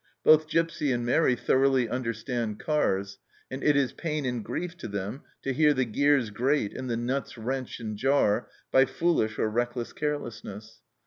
Both 0.23 0.49
Gipsy 0.49 0.91
and 0.91 1.05
Mairi 1.05 1.35
thoroughly 1.35 1.87
understand 1.87 2.59
cars, 2.59 3.19
and 3.51 3.63
it 3.63 3.75
is 3.75 3.93
pain 3.93 4.25
and 4.25 4.43
grief 4.43 4.75
to 4.77 4.87
them 4.87 5.21
to 5.43 5.53
hear 5.53 5.75
the 5.75 5.85
gears 5.85 6.31
grate 6.31 6.75
and 6.75 6.89
the 6.89 6.97
nuts 6.97 7.37
wrench 7.37 7.79
and 7.79 7.95
jar 7.95 8.47
by 8.71 8.85
foolish 8.85 9.37
or 9.37 9.47
reckless 9.47 9.93
carelessness. 9.93 10.79